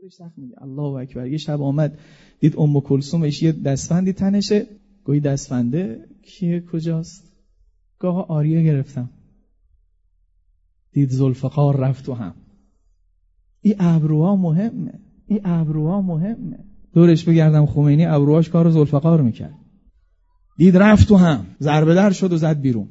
خودش 0.00 0.12
سخت 0.12 0.38
میگه 0.38 0.62
الله 0.62 0.82
اکبر. 0.82 1.26
یه 1.26 1.38
شب 1.38 1.62
آمد 1.62 1.98
دید 2.40 2.54
ام 2.58 2.80
کلثومش 2.80 3.42
یه 3.42 3.52
دستفندی 3.52 4.12
تنشه. 4.12 4.66
گویی 5.04 5.20
دستفنده 5.20 6.08
کیه؟ 6.22 6.60
کجاست؟ 6.60 7.32
گاه 7.98 8.26
آریه 8.28 8.62
گرفتم. 8.62 9.10
دید 10.92 11.10
زلفقار 11.10 11.76
رفت 11.76 12.08
و 12.08 12.14
هم. 12.14 12.34
این 13.60 13.74
ابروها 13.78 14.36
مهمه. 14.36 15.00
این 15.26 15.40
ابروها 15.44 16.02
مهمه. 16.02 16.64
دورش 16.94 17.24
بگردم 17.24 17.66
خمینی 17.66 18.06
ابروهاش 18.06 18.48
کار 18.48 18.70
زلفقار 18.70 19.22
می‌کرد. 19.22 19.58
دید 20.56 20.76
رفت 20.76 21.08
تو 21.08 21.16
هم. 21.16 21.46
ضربه 21.60 21.94
در 21.94 22.10
شد 22.10 22.32
و 22.32 22.36
زد 22.36 22.60
بیرون. 22.60 22.88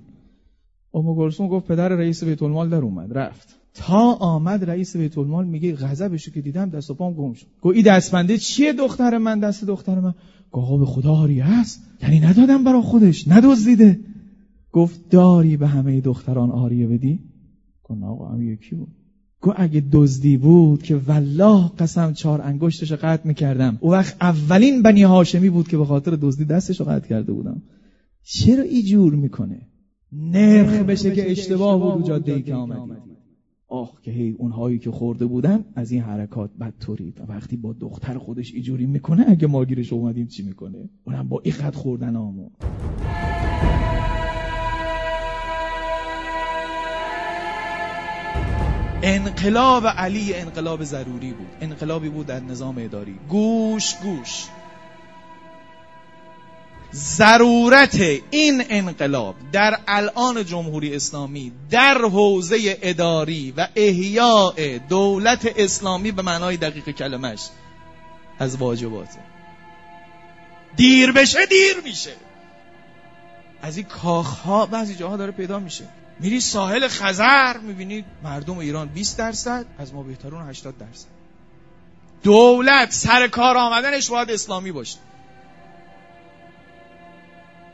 ام 0.94 1.16
کلثوم 1.16 1.48
گفت 1.48 1.68
پدر 1.68 1.90
رئیس 1.90 2.24
بیت 2.24 2.44
المال 2.44 2.70
در 2.70 2.82
اومد. 2.82 3.18
رفت. 3.18 3.57
تا 3.78 4.14
آمد 4.14 4.70
رئیس 4.70 4.98
بیت 4.98 5.18
المال 5.18 5.48
میگه 5.48 5.76
غضبشو 5.76 6.32
که 6.32 6.42
دیدم 6.42 6.70
دست 6.70 6.90
و 6.90 6.94
پام 6.94 7.14
گم 7.14 7.34
شد. 7.34 7.46
گفت 7.62 7.76
این 7.76 7.86
دستبنده 7.86 8.38
چیه 8.38 8.74
دختر 8.74 9.18
من 9.18 9.40
دست 9.40 9.66
دختر 9.66 10.00
من؟ 10.00 10.16
گفت 10.52 10.80
به 10.80 10.86
خدا 10.86 11.14
آری 11.14 11.40
هست. 11.40 11.84
یعنی 12.02 12.20
ندادم 12.20 12.64
برا 12.64 12.82
خودش 12.82 13.28
ندزدیده. 13.28 14.00
گفت 14.72 15.10
داری 15.10 15.58
به 15.58 15.68
همه 15.68 16.02
دختران 16.02 16.52
آریه 16.52 16.88
بدی؟ 16.88 17.20
گفت 17.84 18.04
آقا 18.04 18.28
هم 18.28 18.42
یکی 18.42 18.76
بود. 18.76 18.88
گو 19.42 19.54
اگه 19.56 19.84
دزدی 19.92 20.38
بود 20.38 20.84
که 20.84 20.96
والله 20.96 21.72
قسم 21.80 22.14
چهار 22.14 22.42
انگشتش 22.42 22.92
قطع 22.92 23.28
می‌کردم. 23.28 23.78
او 23.82 23.92
وقت 23.92 24.18
اولین 24.22 24.82
بنی 24.82 25.04
هاشمی 25.04 25.50
بود 25.50 25.68
که 25.68 25.78
به 25.78 25.86
خاطر 25.86 26.18
دزدی 26.22 26.46
دستش 26.46 26.82
قطع 26.82 27.08
کرده 27.08 27.34
بودم. 27.34 27.62
چرا 28.24 28.64
ای 28.64 28.84
جور 28.84 29.16
می‌کنه؟ 29.16 29.62
نرخ 30.12 30.70
بشه 30.70 31.16
که 31.16 31.32
اشتباه 31.32 31.94
بود 31.94 32.08
جاده 32.08 32.34
ای 32.34 32.42
که 32.42 32.54
آمدید 32.54 33.07
آخ 33.70 34.02
که 34.02 34.12
هی 34.12 34.36
اونهایی 34.38 34.80
که 34.80 34.92
خورده 34.92 35.26
بودن 35.26 35.66
از 35.76 35.92
این 35.92 36.02
حرکات 36.02 36.52
بدطوری 36.60 37.14
و 37.20 37.32
وقتی 37.32 37.58
با 37.58 37.74
دختر 37.74 38.18
خودش 38.18 38.54
ایجوری 38.54 38.86
می‌کنه 38.86 39.26
اگه 39.28 39.48
ما 39.48 39.66
گیرش 39.66 39.94
اومدیم 39.94 40.28
چی 40.28 40.44
می‌کنه؟ 40.44 40.90
اونم 41.04 41.28
با 41.28 41.42
این 41.44 41.54
خط 41.54 41.76
خوردن 41.76 42.16
آمو. 42.16 42.50
انقلاب 49.04 49.88
علی 49.88 50.34
انقلاب 50.34 50.84
ضروری 50.84 51.32
بود. 51.32 51.48
انقلابی 51.62 52.10
بود 52.10 52.26
در 52.26 52.40
نظام 52.40 52.76
اداری. 52.78 53.16
گوش 53.30 53.96
گوش. 53.96 54.48
ضرورت 56.94 58.00
این 58.32 58.64
انقلاب 58.70 59.36
در 59.52 59.80
الان 59.88 60.46
جمهوری 60.46 60.96
اسلامی 60.96 61.52
در 61.70 61.98
حوزه 61.98 62.80
اداری 62.82 63.54
و 63.58 63.68
احیاء 63.76 64.78
دولت 64.90 65.54
اسلامی 65.58 66.12
به 66.12 66.22
معنای 66.22 66.58
دقیق 66.58 66.90
کلمش 66.90 67.40
از 68.40 68.58
واجباته. 68.58 69.20
دیر 70.76 71.12
بشه 71.12 71.46
دیر 71.46 71.78
میشه. 71.84 72.14
از 73.62 73.78
این 73.78 73.86
کاخها 73.86 74.66
بعضی 74.66 74.96
جاها 74.96 75.18
داره 75.18 75.32
پیدا 75.32 75.60
میشه. 75.60 75.84
میری 76.20 76.42
ساحل 76.42 76.88
خزر 76.88 77.58
می‌بینید 77.58 78.06
مردم 78.24 78.58
ایران 78.58 78.88
20 78.88 79.18
درصد 79.18 79.66
از 79.78 79.94
ما 79.94 80.04
بهترون 80.04 80.50
80 80.50 80.78
درصد. 80.78 81.08
دولت 82.24 82.92
سر 82.92 83.28
کار 83.28 83.58
آمدنش 83.58 84.10
باید 84.10 84.32
اسلامی 84.32 84.72
باشه. 84.72 84.98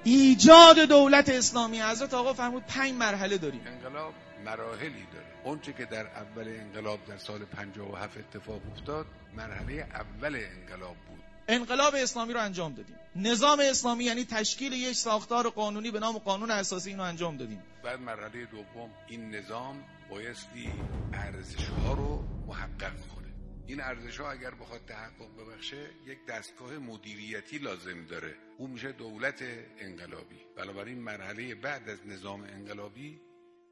ایجاد 0.03 0.79
دولت 0.79 1.29
اسلامی. 1.29 1.81
حضرت 1.81 2.13
آقا 2.13 2.33
فرمود 2.33 2.63
پنج 2.65 2.93
مرحله 2.93 3.37
داریم. 3.37 3.61
انقلاب 3.67 4.13
مراحلی 4.45 5.07
داره. 5.13 5.25
اونچه 5.43 5.73
که 5.73 5.85
در 5.85 6.07
اول 6.07 6.47
انقلاب 6.47 7.05
در 7.05 7.17
سال 7.17 7.39
57 7.45 8.17
اتفاق 8.17 8.61
افتاد 8.71 9.05
مرحله 9.37 9.73
اول 9.73 10.35
انقلاب 10.35 10.95
بود. 11.09 11.23
انقلاب 11.47 11.95
اسلامی 11.95 12.33
رو 12.33 12.39
انجام 12.39 12.73
دادیم. 12.73 12.95
نظام 13.15 13.59
اسلامی 13.59 14.03
یعنی 14.03 14.25
تشکیل 14.25 14.73
یک 14.73 14.95
ساختار 14.95 15.49
قانونی 15.49 15.91
به 15.91 15.99
نام 15.99 16.17
قانون 16.17 16.51
اساسی 16.51 16.89
اینو 16.89 17.03
انجام 17.03 17.37
دادیم. 17.37 17.63
بعد 17.83 17.99
مرحله 17.99 18.45
دوم 18.45 18.89
این 19.07 19.35
نظام 19.35 19.83
بایستی 20.09 20.69
ارزش 21.13 21.65
ها 21.65 21.93
رو 21.93 22.23
محقق 22.47 22.91
کنه. 23.15 23.32
این 23.67 23.81
ارزش 23.81 24.19
ها 24.19 24.31
اگر 24.31 24.51
بخواد 24.51 24.85
تحقق 24.85 25.37
ببخشه 25.37 25.89
یک 26.05 26.25
دستگاه 26.25 26.77
مدیریتی 26.77 27.57
لازم 27.57 28.05
داره. 28.05 28.35
اون 28.57 28.69
میشه 28.71 28.91
دولت 28.91 29.43
انقلابی. 29.77 30.39
بنابراین 30.57 30.99
مرحله 30.99 31.55
بعد 31.55 31.89
از 31.89 32.07
نظام 32.07 32.43
انقلابی 32.43 33.21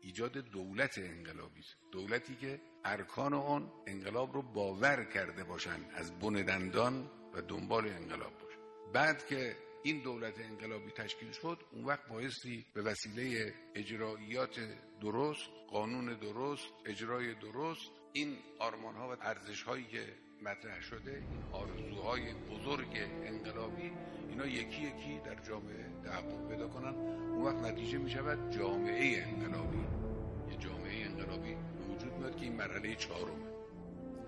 ایجاد 0.02 0.38
دولت 0.38 0.98
انقلابی 0.98 1.60
است. 1.60 1.76
دولتی 1.92 2.36
که 2.36 2.62
ارکان 2.86 3.34
آن 3.34 3.72
انقلاب 3.88 4.34
رو 4.34 4.42
باور 4.42 5.06
کرده 5.06 5.44
باشند. 5.44 5.92
از 5.96 6.20
بن 6.20 6.34
دندان 6.34 7.12
و 7.34 7.42
دنبال 7.42 7.88
انقلاب 7.88 8.34
باشه 8.34 8.58
بعد 8.94 9.26
که 9.26 9.56
این 9.84 10.02
دولت 10.04 10.40
انقلابی 10.40 10.92
تشکیل 10.92 11.32
شد 11.32 11.60
اون 11.72 11.86
وقت 11.86 12.08
بایستی 12.08 12.66
به 12.74 12.82
وسیله 12.82 13.54
اجراییات 13.76 14.60
درست 15.02 15.50
قانون 15.70 16.20
درست 16.20 16.68
اجرای 16.86 17.36
درست 17.36 17.92
این 18.14 18.38
آرمان 18.60 18.96
ها 18.96 19.10
و 19.10 19.16
ارزش 19.22 19.64
هایی 19.64 19.84
که 19.84 20.04
مطرح 20.42 20.82
شده 20.82 21.12
این 21.12 21.44
آرزوهای 21.52 22.34
بزرگ 22.34 22.98
انقلابی 23.26 23.92
اینا 24.30 24.46
یکی 24.46 24.82
یکی 24.82 25.20
در 25.26 25.36
جامعه 25.36 25.86
تحقق 26.04 26.50
پیدا 26.50 26.68
کنن. 26.68 26.96
اون 26.96 27.46
وقت 27.46 27.56
نتیجه 27.56 27.98
می 27.98 28.10
شود 28.10 28.52
جامعه 28.52 29.24
انقلابی. 29.28 29.84
یه 30.52 30.58
جامعه 30.58 31.06
انقلابی 31.06 31.56
وجود 31.90 32.14
میاد 32.14 32.36
که 32.36 32.44
این 32.44 32.56
مرحله 32.56 32.96
چهارمه. 32.96 33.46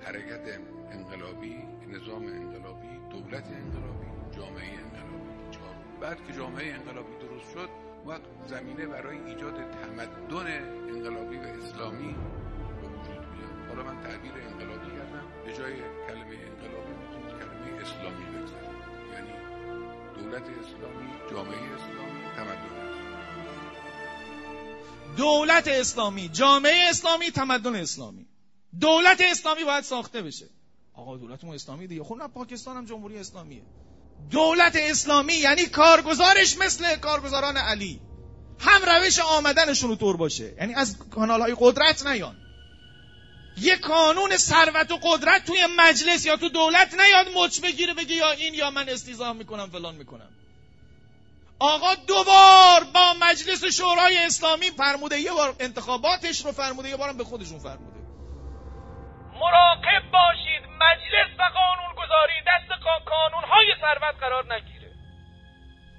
حرکت 0.01 0.59
انقلابی 0.91 1.55
نظام 1.87 2.25
انقلابی 2.25 2.87
دولت 3.11 3.47
انقلابی 3.47 4.37
جامعه 4.37 4.69
انقلابی 4.69 5.51
چهارم. 5.51 5.99
بعد 6.01 6.27
که 6.27 6.33
جامعه 6.33 6.73
انقلابی 6.73 7.15
درست 7.27 7.51
شد 7.53 7.69
وقت 8.05 8.47
زمینه 8.47 8.85
برای 8.85 9.17
ایجاد 9.17 9.71
تمدن 9.71 10.47
انقلابی 10.89 11.37
و 11.37 11.41
اسلامی 11.41 12.15
حالا 13.75 13.93
من 13.93 14.01
تعبیر 14.03 14.31
انقلابی 14.31 14.87
کردم. 14.97 15.25
به 15.45 15.53
جای 15.53 15.73
کلمه 16.07 16.37
انقلابی 16.49 16.93
کلمه 17.39 17.81
اسلامی 17.81 18.25
بگذاریم 18.25 18.73
یعنی 19.13 19.33
دولت 20.15 20.43
اسلامی 20.43 21.09
جامعه 21.31 21.73
اسلامی 21.73 22.21
تمدن 22.35 22.75
اسلامی. 22.75 23.53
دولت 25.17 25.67
اسلامی 25.67 26.29
جامعه 26.29 26.89
اسلامی 26.89 27.31
تمدن 27.31 27.75
اسلامی. 27.75 28.25
دولت 28.79 29.21
اسلامی 29.31 29.63
باید 29.63 29.83
ساخته 29.83 30.21
بشه. 30.21 30.49
آقا 30.93 31.17
دولت 31.17 31.43
ما 31.43 31.53
اسلامی 31.53 31.87
دیگه. 31.87 32.03
خب 32.03 32.15
نه 32.15 32.27
پاکستان 32.27 32.77
هم 32.77 32.85
جمهوری 32.85 33.17
اسلامیه. 33.17 33.61
دولت 34.31 34.75
اسلامی 34.75 35.33
یعنی 35.33 35.65
کارگزارش 35.65 36.57
مثل 36.57 36.95
کارگزاران 36.95 37.57
علی. 37.57 38.01
هم 38.59 38.81
روش 38.85 39.19
آمدنشون 39.19 39.89
رو 39.89 39.95
طور 39.95 40.17
باشه. 40.17 40.53
یعنی 40.57 40.73
از 40.73 40.97
کانال 40.97 41.41
های 41.41 41.55
قدرت 41.59 42.07
نیان. 42.07 42.42
یه 43.57 43.75
قانون 43.75 44.37
ثروت 44.37 44.91
و 44.91 44.97
قدرت 44.97 45.45
توی 45.45 45.67
مجلس 45.77 46.25
یا 46.25 46.37
تو 46.37 46.49
دولت 46.49 46.93
نیاد 46.93 47.27
مچ 47.35 47.59
بگیره 47.61 47.93
بگه 47.93 48.15
یا 48.15 48.31
این 48.31 48.53
یا 48.53 48.71
من 48.71 48.89
استیزام 48.89 49.35
می‌کنم 49.35 49.69
فلان 49.69 49.95
می‌کنم. 49.95 50.29
آقا 51.59 51.95
دوبار 51.95 52.83
با 52.93 53.13
مجلس 53.21 53.65
شورای 53.65 54.17
اسلامی 54.17 54.71
فرموده 54.71 55.19
یه 55.19 55.31
بار 55.31 55.55
انتخاباتش 55.59 56.45
رو 56.45 56.51
فرموده 56.51 56.89
یه 56.89 56.97
بارم 56.97 57.17
به 57.17 57.23
خودشون 57.23 57.59
فرموده. 57.59 57.99
مراقب 59.33 60.11
باشید 60.11 60.63
مجلس 60.63 61.39
و 61.39 61.43
قانون 61.53 61.95
گذاری 61.95 62.33
دست 62.47 62.81
قانون 63.05 63.43
های 63.43 63.65
ثروت 63.81 64.19
قرار 64.19 64.55
نگیره. 64.55 64.91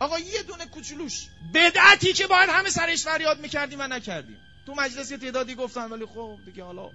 آقا 0.00 0.18
یه 0.18 0.42
دونه 0.42 0.66
کوچولوش. 0.66 1.26
بدعتی 1.54 2.12
که 2.12 2.26
باید 2.26 2.50
همه 2.50 2.70
سرش 2.70 3.04
فریاد 3.04 3.40
می‌کردیم 3.40 3.80
و 3.80 3.86
نکردیم. 3.86 4.40
تو 4.66 4.74
مجلس 4.74 5.10
یه 5.10 5.18
تعدادی 5.18 5.54
گفتن 5.54 5.90
ولی 5.90 6.06
خب 6.06 6.36
دیگه 6.44 6.64
حالا 6.64 6.90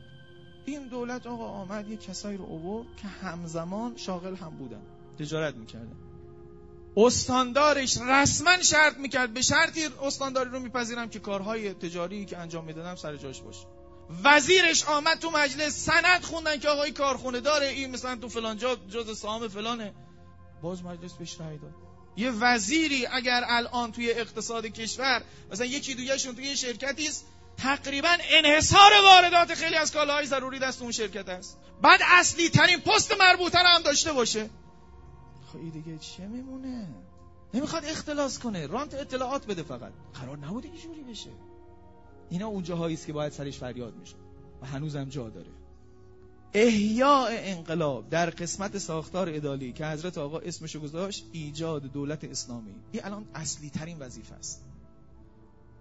این 0.66 0.88
دولت 0.88 1.28
آقا 1.28 1.46
آمد 1.46 1.90
یه 1.90 1.98
کسایی 1.98 2.38
رو 2.38 2.46
اوورد 2.46 2.88
که 3.02 3.08
همزمان 3.08 3.98
شاغل 3.98 4.36
هم 4.36 4.50
بودن. 4.50 4.82
تجارت 5.20 5.56
می‌کردن 5.56 5.98
استاندارش 6.98 7.98
رسما 7.98 8.62
شرط 8.62 8.98
می‌کرد. 8.98 9.34
به 9.34 9.42
شرطی 9.42 9.82
استانداری 10.04 10.50
رو 10.50 10.60
میپذیرم 10.60 11.10
که 11.10 11.20
کارهای 11.20 11.74
تجاری 11.74 12.26
که 12.26 12.38
انجام 12.38 12.66
می‌دادم 12.66 12.96
سر 12.96 13.18
جاش 13.18 13.42
باشه. 13.42 13.66
وزیرش 14.24 14.86
آمد 14.86 15.20
تو 15.20 15.30
مجلس 15.32 15.86
سند 15.86 16.22
خوندن 16.22 16.58
که 16.58 16.70
آقای 16.70 16.92
کارخونه 16.92 17.40
داره 17.40 17.68
این 17.68 17.92
مثلا 17.92 18.16
تو 18.16 18.30
فلان 18.30 18.58
جا 18.58 18.76
جز 18.76 19.18
سهام 19.18 19.48
فلانه. 19.48 19.94
باز 20.62 20.84
مجلس 20.84 21.14
بهش 21.14 21.42
رأی 21.42 21.58
داد. 21.58 21.74
یه 22.18 22.32
وزیری 22.32 23.06
اگر 23.06 23.44
الان 23.48 23.92
توی 23.92 24.12
اقتصاد 24.12 24.66
کشور 24.66 25.24
مثلا 25.52 25.66
یکی 25.66 25.96
دیگهشون 25.96 26.36
توی 26.36 26.58
شرکتی 26.58 27.08
است 27.08 27.26
تقریبا 27.64 28.18
انحصار 28.30 28.92
واردات 29.04 29.54
خیلی 29.54 29.76
از 29.76 29.92
کالاهای 29.92 30.26
ضروری 30.26 30.60
دست 30.60 30.82
اون 30.82 30.92
شرکت 30.92 31.30
است. 31.30 31.58
بعد 31.82 32.00
اصلی 32.04 32.50
ترین 32.50 32.80
پست 32.80 33.20
مربوطه 33.20 33.58
هم 33.58 33.82
داشته 33.82 34.14
باشه. 34.14 34.50
خب 35.54 35.60
دیگه 35.74 35.98
چه 35.98 36.28
میمونه؟ 36.28 36.88
نمی‌خواد 37.54 37.86
اختلاس 37.86 38.40
کنه. 38.40 38.68
رانت 38.68 38.94
اطلاعات 38.94 39.46
بده 39.46 39.64
فقط. 39.64 39.92
قرار 40.22 40.38
نبوده 40.38 40.68
اینجوری 40.68 41.02
بشه. 41.02 41.30
اینا 42.30 42.48
اون 42.48 42.64
جاهایی 42.64 42.96
است 42.96 43.06
که 43.06 43.14
باید 43.14 43.34
سرش 43.34 43.58
فریاد 43.58 43.96
میشه. 43.96 44.16
و 44.62 44.66
هنوزم 44.66 45.10
جا 45.10 45.30
داره. 45.30 45.52
احیاء 46.54 47.28
انقلاب 47.30 48.10
در 48.10 48.30
قسمت 48.30 48.78
ساختار 48.78 49.30
ادالی 49.30 49.74
که 49.74 49.86
حضرت 49.86 50.18
آقا 50.18 50.40
اسمشو 50.40 50.80
گذاشت 50.80 51.26
ایجاد 51.32 51.82
دولت 51.82 52.24
اسلامی. 52.24 52.76
این 52.92 53.06
الان 53.06 53.26
اصلی 53.36 53.70
ترین 53.70 54.00
وظیفه 54.00 54.36
است. 54.36 54.66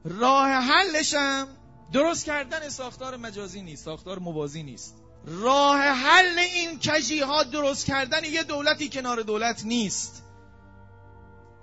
راه 0.04 0.48
حلشم 0.48 1.48
درست 1.92 2.24
کردن 2.24 2.68
ساختار 2.68 3.16
مجازی 3.16 3.62
نیست 3.62 3.84
ساختار 3.84 4.18
موازی 4.18 4.62
نیست. 4.62 4.94
راه 5.24 5.78
حل 5.78 6.38
این 6.38 6.78
کجی 6.78 7.20
ها 7.20 7.42
درست 7.42 7.86
کردن 7.86 8.24
یه 8.24 8.42
دولتی 8.42 8.88
کنار 8.88 9.22
دولت 9.22 9.64
نیست. 9.64 10.22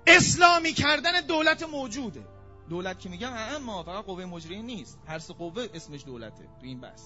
اسلامی 0.06 0.72
کردن 0.72 1.20
دولت 1.20 1.62
موجوده. 1.62 2.26
دولت 2.68 3.00
که 3.00 3.08
میگم 3.08 3.32
اما 3.32 3.82
فقط 3.82 4.04
قوه 4.04 4.24
مجریه 4.24 4.62
نیست. 4.62 4.98
هر 5.06 5.18
سه 5.18 5.34
قوه 5.34 5.68
اسمش 5.74 6.04
دولته. 6.04 6.44
تو 6.60 6.66
این 6.66 6.80
بحث. 6.80 7.02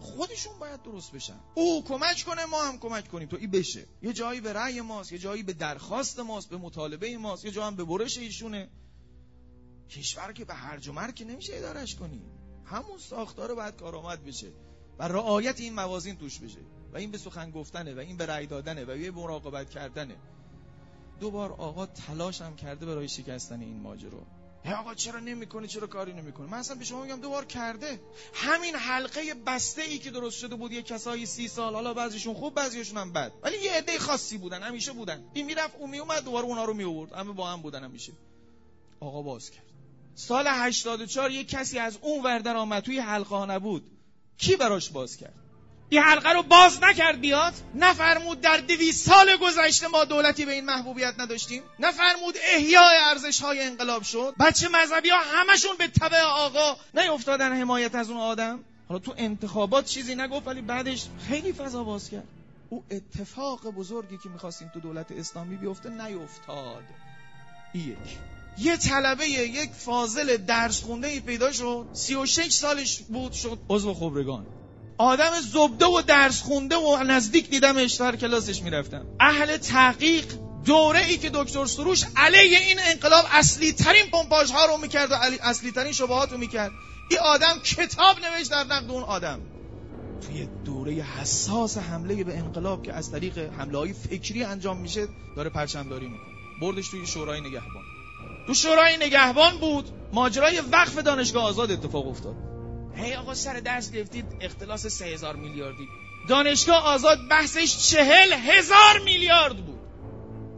خودشون 0.00 0.58
باید 0.58 0.82
درست 0.82 1.12
بشن. 1.12 1.40
او 1.54 1.84
کمک 1.84 2.24
کنه 2.26 2.46
ما 2.46 2.62
هم 2.62 2.78
کمک 2.78 3.08
کنیم. 3.08 3.28
تو 3.28 3.36
این 3.40 3.50
بشه. 3.50 3.86
یه 4.02 4.12
جایی 4.12 4.40
به 4.40 4.52
رأی 4.52 4.80
ماست 4.80 5.12
یه 5.12 5.18
جایی 5.18 5.42
به 5.42 5.52
درخواست 5.52 6.20
ماست 6.20 6.48
به 6.48 6.56
مطالبه 6.56 7.18
ماست 7.18 7.44
یه 7.44 7.50
جایی 7.50 7.66
هم 7.66 7.76
به 7.76 7.84
برش 7.84 8.18
ایشونه. 8.18 8.68
کشور 9.90 10.32
که 10.32 10.44
به 10.44 10.54
هرج 10.54 10.88
و 10.88 11.12
که 11.12 11.24
نمیشه 11.24 11.56
ادارش 11.56 11.94
کنی. 11.96 12.22
همون 12.64 12.98
ساختار 12.98 13.54
باید 13.54 13.76
کارآمد 13.76 14.24
بشه 14.24 14.52
و 14.98 15.08
رعایت 15.08 15.60
این 15.60 15.74
موازین 15.74 16.16
توش 16.16 16.38
بشه. 16.38 16.60
و 16.92 16.96
این 16.96 17.10
به 17.10 17.18
سخن 17.18 17.50
گفتنه 17.50 17.94
و 17.94 17.98
این 17.98 18.16
به 18.16 18.26
رأی 18.26 18.46
دادنه 18.46 18.84
و 18.84 18.96
یه 18.96 19.10
مراقبت 19.10 19.70
کردنه. 19.70 20.16
دوبار 21.20 21.52
آقا 21.52 21.86
تلاش 21.86 22.42
هم 22.42 22.56
کرده 22.56 22.86
برای 22.86 23.08
شکستن 23.08 23.60
این 23.60 23.80
ماجرا. 23.80 24.26
هی 24.64 24.72
آقا 24.72 24.94
چرا 24.94 25.20
نمی‌کنی؟ 25.20 25.66
چرا 25.66 25.86
کاری 25.86 26.12
نمی‌کنی؟ 26.12 26.46
من 26.46 26.58
اصلا 26.58 26.76
به 26.76 26.84
شما 26.84 27.02
میگم 27.02 27.20
دوبار 27.20 27.44
کرده. 27.44 28.00
همین 28.34 28.74
حلقه 28.74 29.34
بسته 29.34 29.82
ای 29.82 29.98
که 29.98 30.10
درست 30.10 30.38
شده 30.38 30.54
بود 30.54 30.72
یه 30.72 30.82
کسایی 30.82 31.26
سی 31.26 31.48
سال 31.48 31.74
حالا 31.74 31.94
بعضیشون 31.94 32.34
خوب 32.34 32.54
بعضیشون 32.54 32.98
هم 32.98 33.12
بد. 33.12 33.32
ولی 33.42 33.58
یه 33.58 33.72
عده 33.72 33.98
خاصی 33.98 34.38
بودن 34.38 34.62
همیشه 34.62 34.92
بودن. 34.92 35.24
این 35.32 35.46
می‌رفت 35.46 35.76
اون 35.78 35.90
میومد 35.90 36.24
دوباره 36.24 36.46
اونا 36.46 36.64
رو 36.64 36.74
میورد 36.74 37.12
همه 37.12 37.32
با 37.32 37.50
هم 37.50 37.62
بودن 37.62 37.84
همیشه. 37.84 38.12
آقا 39.00 39.22
باز 39.22 39.50
کرد. 39.50 39.67
سال 40.18 40.46
84 40.46 41.30
یه 41.30 41.44
کسی 41.44 41.78
از 41.78 41.98
اون 42.02 42.22
ور 42.24 42.38
در 42.38 42.56
آمد 42.56 42.82
توی 42.82 42.98
حلقه 42.98 43.36
ها 43.36 43.46
نبود. 43.46 43.82
کی 44.38 44.56
براش 44.56 44.90
باز 44.90 45.16
کرد؟ 45.16 45.34
این 45.88 46.02
حلقه 46.02 46.32
رو 46.32 46.42
باز 46.42 46.82
نکرد 46.82 47.20
بیاد؟ 47.20 47.54
نفرمود 47.74 48.40
در 48.40 48.56
دویست 48.56 49.06
سال 49.06 49.36
گذشته 49.36 49.88
ما 49.88 50.04
دولتی 50.04 50.44
به 50.44 50.52
این 50.52 50.64
محبوبیت 50.64 51.14
نداشتیم. 51.18 51.62
نفرمود 51.78 52.34
احیاء 52.42 52.90
ارزش 53.10 53.40
های 53.42 53.62
انقلاب 53.62 54.02
شد. 54.02 54.34
بچه 54.40 54.68
مذهبی 54.68 55.10
ها 55.10 55.18
همشون 55.34 55.76
به 55.78 55.88
تبع 55.88 56.20
آقا 56.20 56.76
نیفتادن 56.94 57.52
حمایت 57.52 57.94
از 57.94 58.10
اون 58.10 58.20
آدم. 58.20 58.64
حالا 58.88 58.98
تو 58.98 59.14
انتخابات 59.16 59.84
چیزی 59.84 60.14
نگفت 60.14 60.46
ولی 60.46 60.62
بعدش 60.62 61.06
خیلی 61.28 61.52
فضا 61.52 61.84
باز 61.84 62.10
کرد. 62.10 62.28
او 62.70 62.84
اتفاق 62.90 63.70
بزرگی 63.70 64.18
که 64.22 64.28
می‌خواستیم 64.28 64.70
تو 64.74 64.80
دولت 64.80 65.12
اسلامی 65.12 65.56
بیفته 65.56 65.90
نیفتاد. 65.90 66.84
یک. 67.74 68.18
یه 68.60 68.76
طلبه 68.76 69.28
یک 69.28 69.70
فاضل 69.72 70.36
درس 70.36 70.82
خونده 70.82 71.08
ای 71.08 71.20
پیدا 71.20 71.52
شد. 71.52 71.86
36 71.92 72.52
سالش 72.52 72.98
بود 72.98 73.32
شد. 73.32 73.58
عضو 73.68 73.94
خبرگان. 73.94 74.46
آدم 74.98 75.40
زبده 75.52 75.86
و 75.86 76.02
درس 76.06 76.42
خونده 76.42 76.76
و 76.76 77.02
نزدیک 77.02 77.50
دیدمش 77.50 77.94
در 77.94 78.16
کلاسش 78.16 78.62
می‌رفتم. 78.62 79.06
اهل 79.20 79.56
تحقیق 79.56 80.24
دوره 80.64 81.04
ای 81.04 81.16
که 81.16 81.30
دکتر 81.34 81.66
سروش 81.66 82.04
علیه 82.16 82.58
این 82.58 82.78
انقلاب 82.80 83.24
اصلی 83.30 83.72
ترین 83.72 84.06
پمپاژ 84.12 84.50
ها 84.50 84.66
رو 84.66 84.76
می‌کرد 84.76 85.12
و 85.12 85.14
اصلی 85.42 85.72
ترین 85.72 85.92
شبهات 85.92 86.32
رو 86.32 86.38
می‌کرد. 86.38 86.70
این 87.10 87.20
آدم 87.20 87.58
کتاب 87.64 88.16
نوشت 88.20 88.50
در 88.50 88.64
نقد 88.64 88.90
اون 88.90 89.02
آدم. 89.02 89.40
توی 90.26 90.48
دوره 90.64 90.92
حساس 90.92 91.78
حمله 91.78 92.24
به 92.24 92.38
انقلاب 92.38 92.82
که 92.82 92.92
از 92.92 93.10
طریق 93.10 93.38
حمله 93.38 93.78
های 93.78 93.92
فکری 93.92 94.44
انجام 94.44 94.80
میشه 94.80 95.08
داره 95.36 95.50
پرچمداری 95.50 96.06
می‌کنه. 96.06 96.34
بردش 96.60 96.88
توی 96.88 97.06
شورای 97.06 97.40
نگهبان. 97.40 97.82
تو 98.48 98.54
شورای 98.54 98.96
نگهبان 98.96 99.58
بود. 99.58 99.90
ماجرای 100.12 100.60
وقف 100.72 100.98
دانشگاه 100.98 101.44
آزاد 101.44 101.70
اتفاق 101.70 102.08
افتاد. 102.08 102.34
هی 102.94 103.14
آقا 103.14 103.34
سر 103.34 103.60
درس 103.60 103.90
گرفتید 103.90 104.24
اختلاس 104.40 104.86
سه 104.86 105.04
هزار 105.04 105.36
میلیاردی. 105.36 105.88
دانشگاه 106.28 106.84
آزاد 106.84 107.18
بحثش 107.30 107.90
چهل 107.90 108.32
هزار 108.32 109.04
میلیارد 109.04 109.56
بود. 109.56 109.78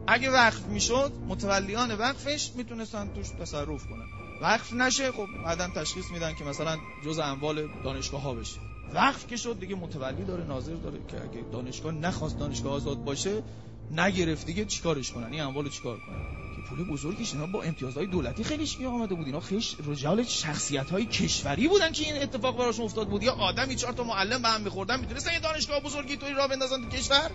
اگه 0.07 0.31
وقف 0.31 0.65
می‌شد 0.65 1.11
متولیان 1.27 1.91
وقفش 1.91 2.51
می‌تونستن 2.55 3.09
توش 3.15 3.29
تصرف 3.29 3.85
کنن. 3.85 4.05
وقف 4.41 4.73
نشه 4.73 5.11
خب 5.11 5.27
بعدا 5.45 5.67
تشخیص 5.75 6.05
میدن 6.11 6.35
که 6.35 6.43
مثلا 6.43 6.77
جز 7.05 7.19
اموال 7.19 7.67
دانشگاه 7.83 8.21
ها 8.21 8.33
بشه. 8.33 8.59
وقف 8.93 9.27
که 9.27 9.37
شد 9.37 9.59
دیگه 9.59 9.75
متولی 9.75 10.23
داره 10.23 10.43
ناظر 10.43 10.73
داره 10.73 10.97
که 11.07 11.17
اگه 11.17 11.45
دانشگاه 11.51 11.91
نخواست 11.91 12.39
دانشگاه 12.39 12.73
آزاد 12.73 13.03
باشه 13.03 13.43
نگرفت 13.91 14.45
دیگه 14.45 14.65
چیکارش 14.65 15.11
کنن؟ 15.11 15.31
این 15.31 15.41
اموال 15.41 15.69
چیکار 15.69 15.97
کنن 15.97 16.41
که 16.55 16.61
پول 16.61 16.83
بزرگیش 16.83 17.33
اینا 17.33 17.45
با 17.45 17.63
امتیازهای 17.63 18.05
دولتی 18.05 18.43
خیلی 18.43 18.69
می 18.79 18.85
آمده 18.85 19.15
بود. 19.15 19.25
اینا 19.25 19.39
خیلی 19.39 19.65
رجال 19.85 20.23
شخصیت 20.23 20.89
های 20.89 21.05
کشوری 21.05 21.67
بودن 21.67 21.91
که 21.91 22.03
این 22.03 22.23
اتفاق 22.23 22.57
براشون 22.57 22.85
افتاد 22.85 23.09
بود. 23.09 23.23
یا 23.23 23.33
آدمی 23.33 23.75
چهار 23.75 23.93
تا 23.93 24.03
معلم 24.03 24.41
به 24.41 24.47
هم 24.47 24.61
میخوردن. 24.61 24.99
می‌تونستن 24.99 25.33
یه 25.33 25.39
دانشگاه 25.39 25.79
بزرگی 25.79 26.17
توی 26.17 26.33
راه 26.33 26.47
بندازن 26.47 26.81
تو 26.81 26.89
کشور؟ 26.89 27.31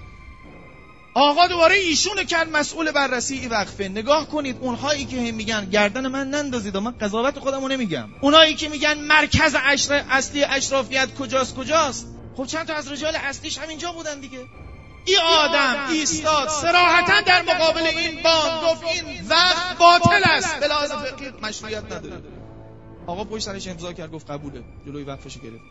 آقا 1.14 1.46
دوباره 1.46 1.74
ایشونو 1.74 2.24
کرد 2.24 2.48
مسئول 2.48 2.92
بررسی 2.92 3.38
ای 3.38 3.48
وقفه. 3.48 3.88
نگاه 3.88 4.28
کنید 4.28 4.56
اونهایی 4.60 5.04
که 5.04 5.32
میگن 5.32 5.64
گردن 5.70 6.06
من 6.06 6.30
نندازید. 6.30 6.76
من 6.76 6.90
قضاوت 6.90 7.38
خودمو 7.38 7.68
نمیگم. 7.68 8.08
اونایی 8.20 8.54
که 8.54 8.68
میگن 8.68 8.98
مرکز 8.98 9.56
اشر... 9.64 10.04
اصلی 10.10 10.44
اشرافیت 10.44 11.14
کجاست 11.14 11.56
کجاست؟ 11.56 12.06
خب 12.36 12.46
چند 12.46 12.66
تا 12.66 12.74
از 12.74 12.92
رجال 12.92 13.16
اصلیش 13.16 13.58
همینجا 13.58 13.92
بودن 13.92 14.20
دیگه. 14.20 14.38
این 15.06 15.18
آدم 15.18 15.86
ایستاد. 15.90 16.48
سراحتا 16.48 17.20
در 17.20 17.42
مقابل 17.42 17.80
این 17.80 18.22
بان 18.22 18.60
گفت 18.64 18.84
این 18.84 19.28
وقت 19.28 19.78
باطل 19.78 20.22
است. 20.24 20.60
به 20.60 20.66
لحاظ 20.66 20.92
فقهی 20.92 21.32
مشروعیت 21.42 21.84
نداره. 21.84 22.22
آقا 23.06 23.24
پشت 23.24 23.44
سرش 23.44 23.68
امضا 23.68 23.92
کرد 23.92 24.12
گفت 24.12 24.30
قبوله. 24.30 24.62
جلوی 24.86 25.02
وقفش 25.02 25.38
گرفت. 25.38 25.64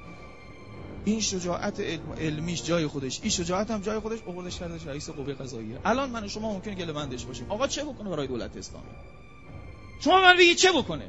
این 1.05 1.21
شجاعت 1.21 1.79
علمیش 2.19 2.63
جای 2.63 2.87
خودش. 2.87 3.19
این 3.21 3.31
شجاعت 3.31 3.71
هم 3.71 3.81
جای 3.81 3.99
خودش 3.99 4.19
اوردش 4.25 4.59
کرده 4.59 4.91
رئیس 4.91 5.09
قوه 5.09 5.33
قضاییه. 5.33 5.79
الان 5.85 6.09
من 6.09 6.23
و 6.23 6.27
شما 6.27 6.53
ممکنه 6.53 6.75
گلمندش 6.75 7.25
باشیم. 7.25 7.51
آقا 7.51 7.67
چه 7.67 7.83
بکنه 7.83 8.09
برای 8.09 8.27
دولت 8.27 8.57
اسلامی؟ 8.57 8.85
شما 10.03 10.21
من 10.21 10.37
بگی 10.37 10.55
چه 10.55 10.71
بکنه؟ 10.71 11.05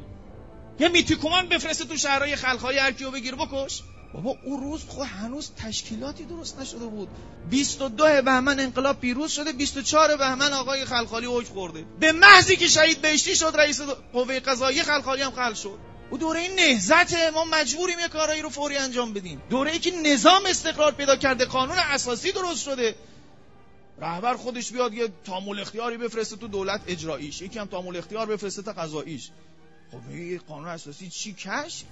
یه 0.80 0.88
میتیکومان 0.88 1.48
بفرسته 1.48 1.84
تو 1.84 1.96
شهرهای 1.96 2.36
خلخای 2.36 2.78
هر 2.78 2.92
کیو 2.92 3.10
بگیر 3.10 3.34
بکش. 3.34 3.82
بابا 4.14 4.36
اون 4.44 4.62
روز 4.62 4.84
خب 4.88 5.02
هنوز 5.02 5.50
تشکیلاتی 5.56 6.24
درست 6.24 6.60
نشده 6.60 6.86
بود. 6.86 7.08
22 7.50 8.04
بهمن 8.04 8.60
انقلاب 8.60 9.00
پیروز 9.00 9.32
شده 9.32 9.52
24 9.52 10.16
بهمن 10.16 10.52
آقای 10.52 10.84
خلخالی 10.84 11.26
اوج 11.26 11.46
خورده. 11.46 11.84
به 12.00 12.12
محضی 12.12 12.56
که 12.56 12.68
شهید 12.68 13.02
بهشتی 13.02 13.36
شد 13.36 13.52
رئیس 13.54 13.80
قوه 14.12 14.40
قضاییه 14.40 14.82
خلخالی 14.82 15.22
هم 15.22 15.30
خل 15.30 15.54
شد. 15.54 15.78
او 16.10 16.18
دوره 16.18 16.40
این 16.40 16.54
نهزت 16.54 17.14
ما 17.34 17.44
مجبوریم 17.44 17.98
یه 17.98 18.08
کارایی 18.08 18.42
رو 18.42 18.48
فوری 18.48 18.76
انجام 18.76 19.12
بدیم. 19.12 19.42
دوره 19.50 19.72
ای 19.72 19.78
که 19.78 19.90
نظام 19.90 20.42
استقرار 20.46 20.92
پیدا 20.92 21.16
کرده 21.16 21.44
قانون 21.44 21.78
اساسی 21.78 22.32
درست 22.32 22.62
شده. 22.62 22.94
رهبر 24.00 24.34
خودش 24.34 24.72
بیاد 24.72 24.94
یه 24.94 25.08
تامل 25.24 25.60
اختیاری 25.60 25.96
بفرسته 25.96 26.36
تو 26.36 26.48
دولت 26.48 26.80
اجراییش. 26.86 27.42
یکی 27.42 27.58
هم 27.58 27.66
تامل 27.66 27.96
اختیار 27.96 28.26
بفرسته 28.26 28.62
تا 28.62 28.72
قضاییش. 28.72 29.30
خب 29.92 30.38
قانون 30.48 30.68
اساسی 30.68 31.08
چی 31.08 31.32
کش؟ 31.32 31.82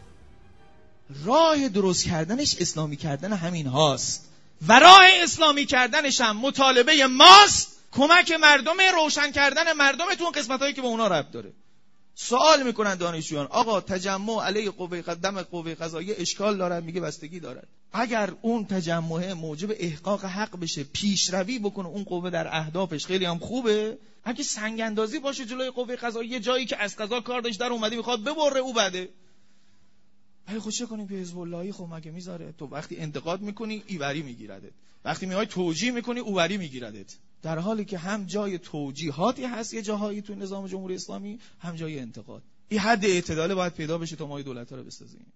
راه 1.24 1.68
درست 1.68 2.04
کردنش 2.04 2.56
اسلامی 2.60 2.96
کردن 2.96 3.32
همین 3.32 3.66
هاست. 3.66 4.28
و 4.68 4.80
راه 4.80 5.06
اسلامی 5.22 5.66
کردنش 5.66 6.20
هم 6.20 6.36
مطالبه 6.36 7.06
ماست. 7.06 7.70
کمک 7.92 8.32
مردم 8.32 8.76
روشن 8.94 9.30
کردن 9.30 9.72
مردم 9.72 10.14
تو 10.18 10.24
اون 10.24 10.32
قسمت 10.32 10.60
هایی 10.60 10.74
که 10.74 10.80
به 10.80 10.86
اونا 10.86 11.06
ربط 11.06 11.30
داره. 11.30 11.52
سوال 12.14 12.62
می‌کنن 12.62 12.94
دانشجویان. 12.94 13.46
آقا 13.46 13.80
تجمع 13.80 14.44
علیه 14.44 14.70
قوه 14.70 15.02
قدم 15.02 15.42
قوه 15.42 15.74
قضاییه 15.74 16.16
اشکال 16.18 16.56
دارد؟ 16.56 16.84
میگه 16.84 17.00
بستگی 17.00 17.40
دارد. 17.40 17.68
اگر 17.92 18.32
اون 18.42 18.66
تجمع 18.66 19.32
موجب 19.32 19.72
احقاق 19.78 20.24
حق 20.24 20.60
بشه 20.60 20.84
پیشروی 20.84 21.58
بکنه 21.58 21.88
اون 21.88 22.04
قوه 22.04 22.30
در 22.30 22.56
اهدافش 22.56 23.06
خیلی 23.06 23.24
هم 23.24 23.38
خوبه. 23.38 23.98
اگه 24.24 24.42
سنگ 24.42 24.80
اندازی 24.80 25.18
باشه 25.18 25.44
جلوی 25.44 25.70
قوه 25.70 25.96
قضاییه 25.96 26.40
جایی 26.40 26.66
که 26.66 26.82
از 26.82 26.96
قضا 26.96 27.20
کار 27.20 27.40
داشت 27.40 27.60
در 27.60 27.72
اومدی 27.72 27.96
می‌خواد 27.96 28.24
ببره 28.24 28.60
او 28.60 28.72
بده. 28.72 29.08
ولی 30.48 30.58
خود 30.58 30.72
چه 30.72 30.86
کنیم 30.86 31.08
که 31.08 31.14
حزب 31.14 31.38
اللهی 31.38 31.72
خب 31.72 31.88
مگه 31.90 32.10
می‌ذاره؟ 32.10 32.52
تو 32.58 32.66
وقتی 32.66 32.96
انتقاد 32.96 33.40
می‌کنی 33.40 33.82
ایوری 33.86 34.22
میگیردت. 34.22 34.72
وقتی 35.04 35.26
میای 35.26 35.46
توجیه 35.46 35.90
می‌کنی 35.90 36.20
اووری 36.20 36.56
میگیردت. 36.56 37.16
در 37.42 37.58
حالی 37.58 37.84
که 37.84 37.98
هم 37.98 38.24
جای 38.24 38.58
توجیهاتی 38.58 39.44
هست 39.44 39.74
یه 39.74 39.82
جاهایی 39.82 40.22
تو 40.22 40.34
نظام 40.34 40.66
جمهوری 40.66 40.94
اسلامی 40.94 41.38
هم 41.58 41.76
جای 41.76 41.98
انتقاد. 41.98 42.42
این 42.68 42.80
حد 42.80 43.04
اعتدال 43.04 43.54
باید 43.54 43.72
پیدا 43.72 43.98
بشه 43.98 44.16
تا 44.16 44.26
ما 44.26 44.42
دولت 44.42 44.72
رو 44.72 44.84
بسازیم. 44.84 45.26